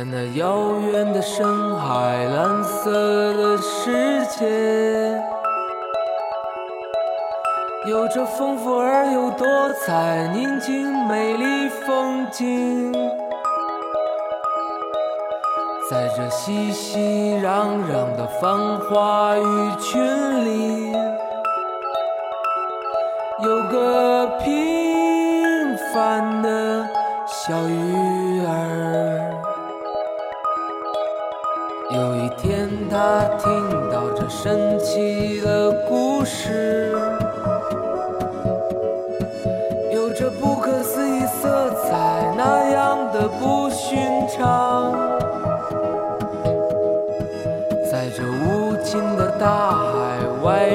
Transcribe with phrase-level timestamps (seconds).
[0.00, 2.90] 在那遥远的深海，蓝色
[3.34, 5.22] 的世界，
[7.86, 9.46] 有着丰富而又多
[9.84, 12.94] 彩、宁静美丽风景。
[15.90, 20.00] 在这熙熙攘攘的繁华鱼群
[20.46, 20.92] 里，
[23.42, 26.88] 有个平凡的
[27.26, 28.19] 小鱼
[32.90, 36.92] 他听到这神奇的故事，
[39.92, 44.92] 有着不可思议色彩，那样的不寻常。
[47.88, 50.70] 在这无尽的大海外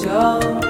[0.00, 0.69] 想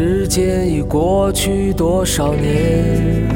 [0.00, 3.28] 时间已过去多少年？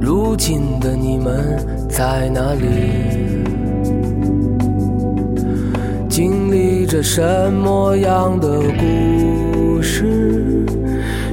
[0.00, 2.68] 如今的你们在哪里？
[6.08, 10.64] 经历着什么样的故事？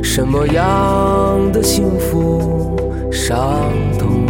[0.02, 2.76] 什么样的幸福
[3.12, 3.38] 伤
[4.00, 4.26] 痛？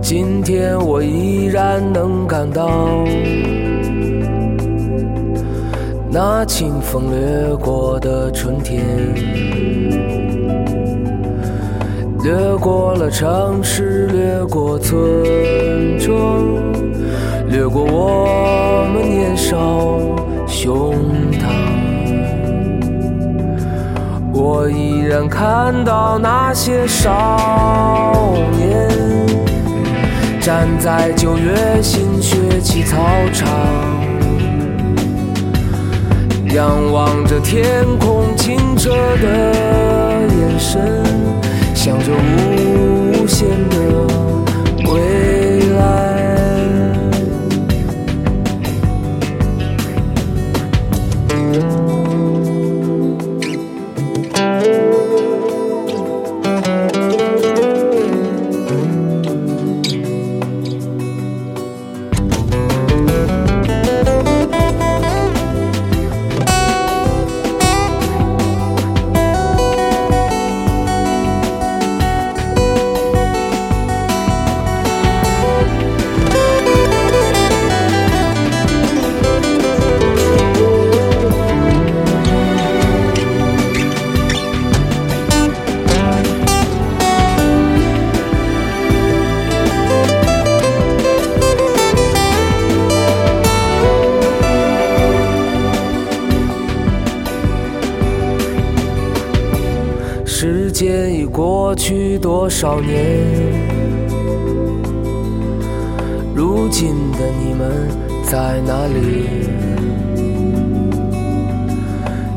[0.00, 3.04] 今天我依然能感到。
[6.14, 8.84] 那清风掠过的春天，
[12.22, 15.00] 掠过了城市，掠过村
[15.98, 16.38] 庄，
[17.48, 19.56] 掠过我们年少
[20.46, 20.94] 胸
[21.32, 21.48] 膛。
[24.34, 27.38] 我依然看到那些少
[28.58, 28.86] 年，
[30.42, 32.98] 站在九月新学期操
[33.32, 33.91] 场。
[36.54, 37.64] 仰望着天
[37.98, 39.54] 空清澈的
[40.28, 41.02] 眼神，
[41.74, 44.31] 想着无限的
[101.84, 102.94] 去多少年？
[106.32, 107.88] 如今的你们
[108.22, 109.26] 在哪里？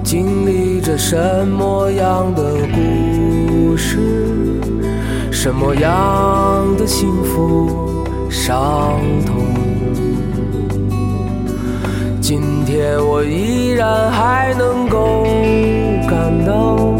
[0.03, 3.99] 经历着什么样的故事？
[5.31, 9.45] 什么样的幸福伤痛？
[12.19, 15.23] 今天我依然还能够
[16.09, 16.94] 感到。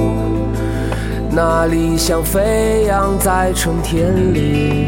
[1.36, 4.88] 那理想飞扬在春天里，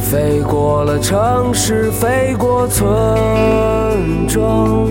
[0.00, 2.88] 飞过了城市，飞过村
[4.26, 4.88] 庄，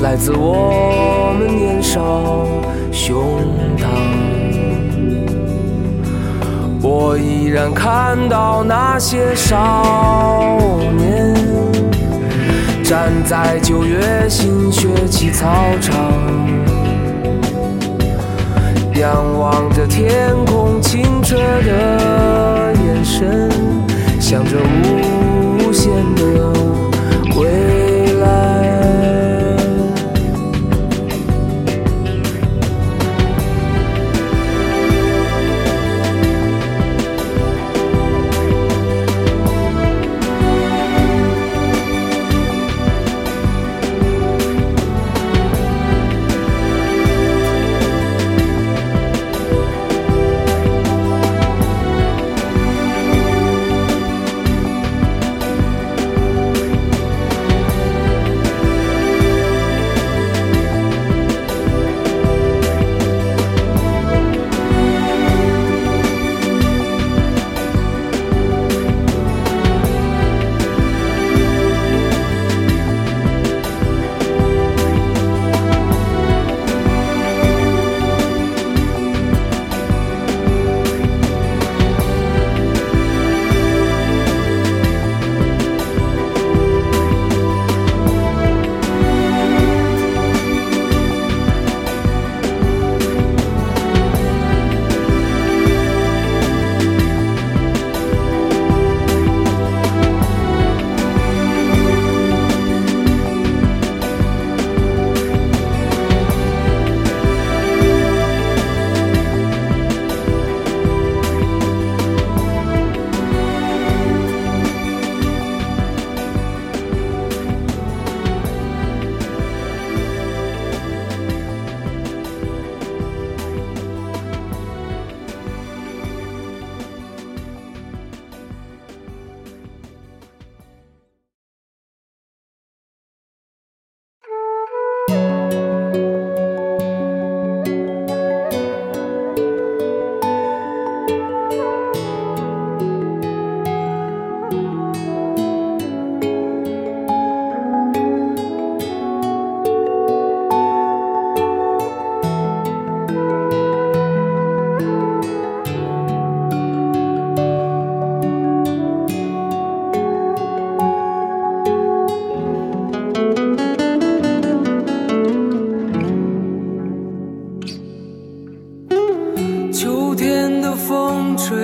[0.00, 2.46] 来自我们年少
[2.92, 3.40] 胸
[3.76, 3.84] 膛。
[6.80, 10.56] 我依然看到那些少
[10.96, 11.34] 年，
[12.84, 15.48] 站在九月新学期操
[15.80, 16.21] 场。
[19.02, 23.50] 仰望着天空清澈的眼神，
[24.20, 26.22] 想着无限的
[27.36, 27.81] 未来。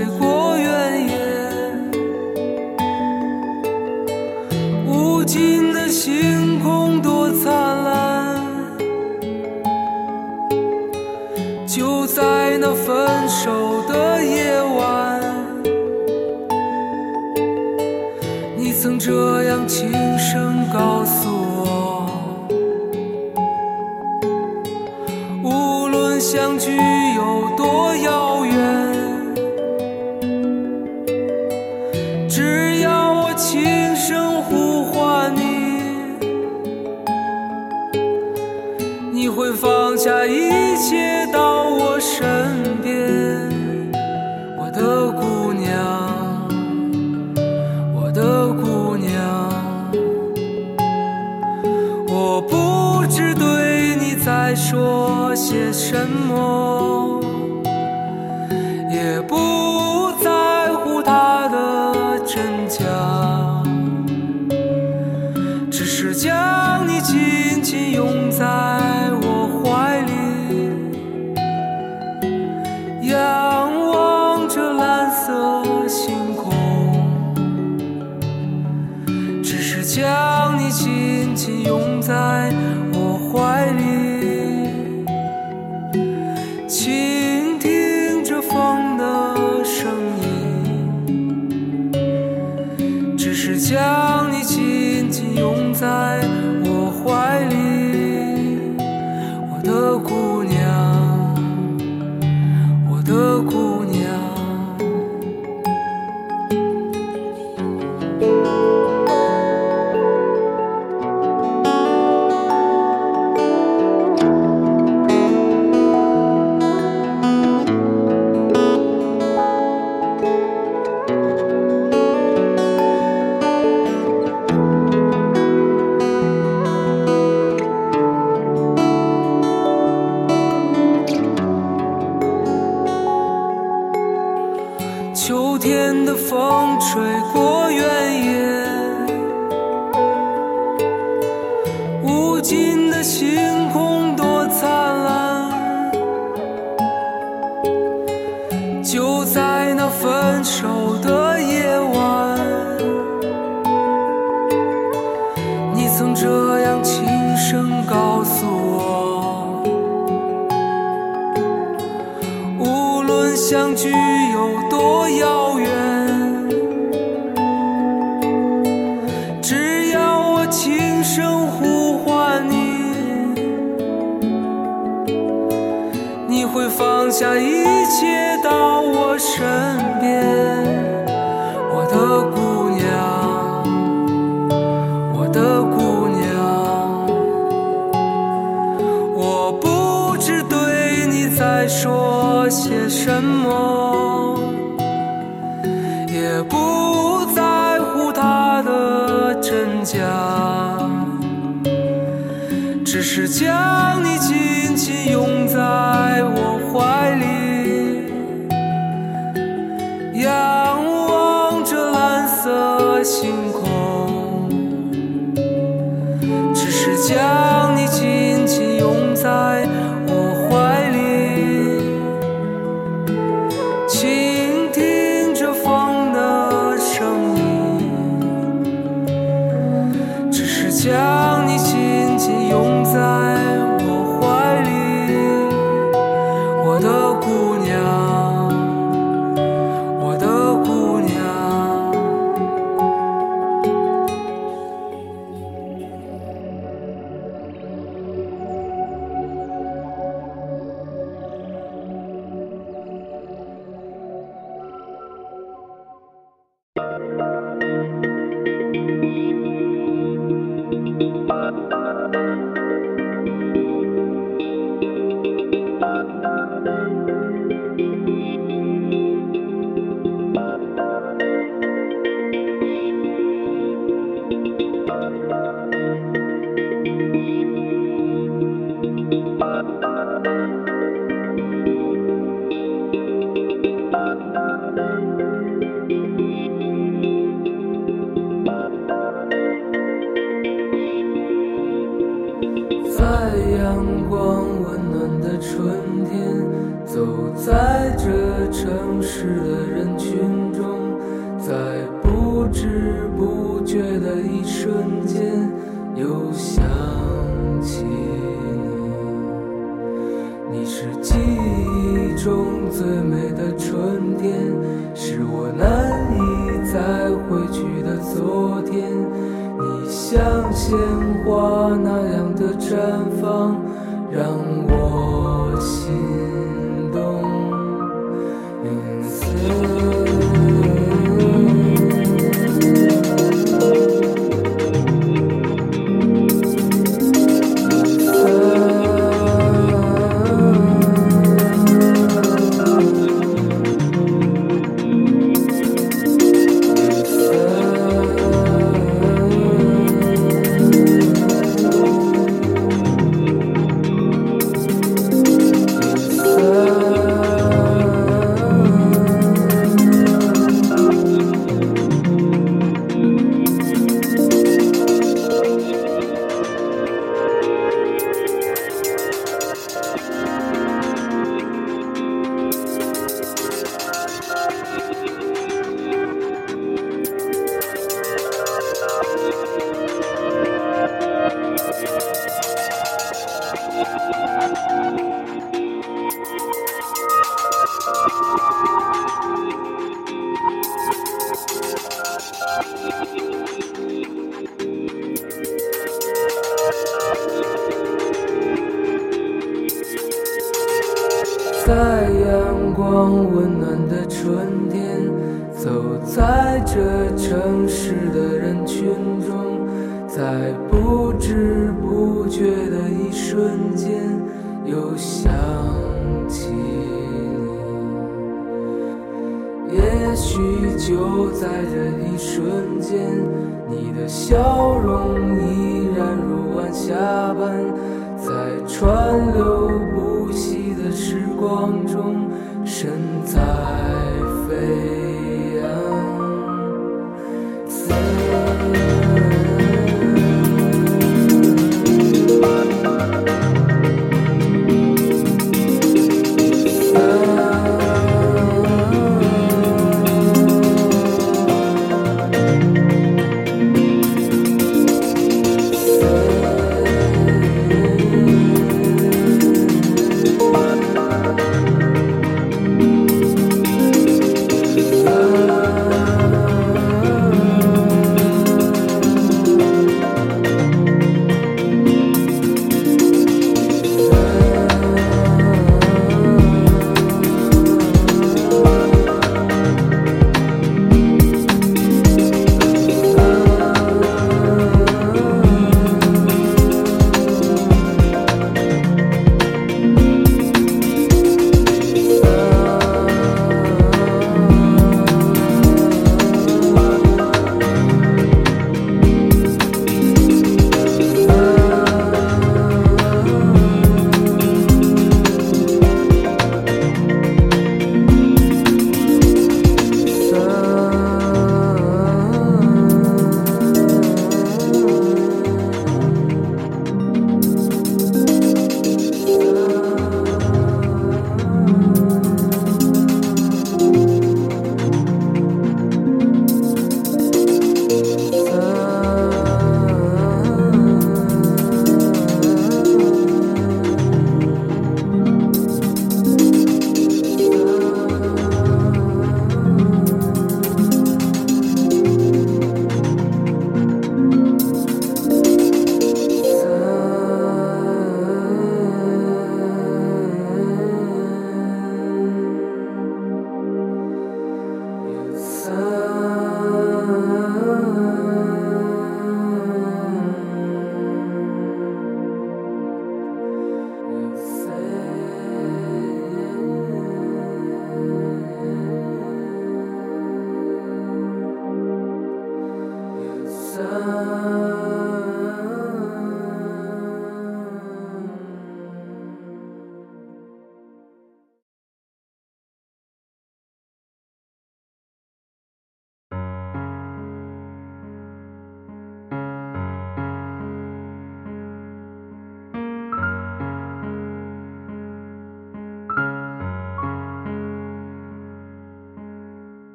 [0.00, 1.14] 越过原野
[4.86, 7.52] 无尽的星空多灿
[7.84, 8.40] 烂
[11.66, 15.20] 就在那分手的夜晚
[18.56, 20.09] 你曾这样轻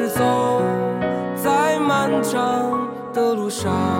[0.00, 0.62] 是走
[1.36, 3.99] 在漫长的路上。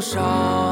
[0.00, 0.69] 上。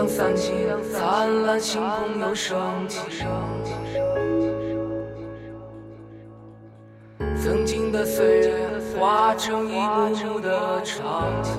[0.00, 3.26] 阳散尽，灿烂星空又升起。
[7.36, 8.66] 曾经的岁月
[8.98, 11.52] 化成一幕幕的场景。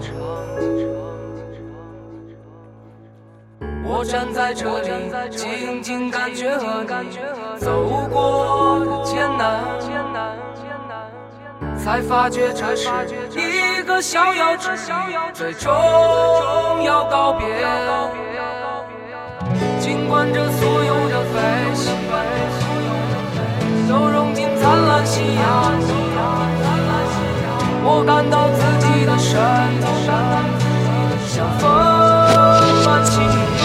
[3.84, 4.90] 我站在这里，
[5.30, 7.20] 静静感觉和你
[7.60, 9.62] 走过的艰难，
[11.78, 12.90] 才发觉这是
[13.36, 15.72] 一个逍遥之旅，最终
[16.84, 17.46] 要告别。
[20.24, 21.92] 看着所有的飞行
[23.90, 25.74] 都融进灿烂夕阳，
[27.84, 29.34] 我感到自己的身
[29.82, 29.88] 体
[31.26, 31.66] 像风
[32.86, 33.61] 般轻盈。